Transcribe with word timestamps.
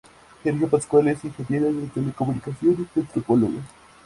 Sergio 0.41 0.67
Pascual 0.67 1.09
es 1.09 1.23
ingeniero 1.23 1.71
de 1.71 1.85
Telecomunicación 1.85 2.89
y 2.95 2.99
antropólogo. 2.99 3.59